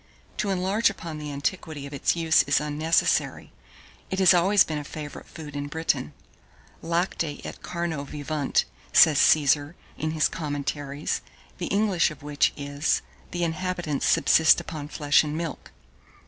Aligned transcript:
To 0.37 0.49
enlarge 0.49 0.89
upon 0.89 1.19
the 1.19 1.31
antiquity 1.31 1.85
of 1.85 1.93
its 1.93 2.15
use 2.15 2.41
is 2.47 2.59
unnecessary; 2.59 3.53
it 4.09 4.17
has 4.17 4.33
always 4.33 4.63
been 4.63 4.79
a 4.79 4.83
favourite 4.83 5.27
food 5.27 5.55
in 5.55 5.67
Britain. 5.67 6.13
"Lacte 6.81 7.23
et 7.45 7.61
carno 7.61 8.03
vivunt," 8.03 8.65
says 8.91 9.19
Caesar, 9.19 9.75
in 9.99 10.09
his 10.09 10.27
Commentaries; 10.27 11.21
the 11.59 11.67
English 11.67 12.09
of 12.09 12.23
which 12.23 12.51
is, 12.57 13.03
"the 13.29 13.43
inhabitants 13.43 14.07
subsist 14.07 14.59
upon 14.59 14.87
flesh 14.87 15.23
and 15.23 15.37
milk." 15.37 15.69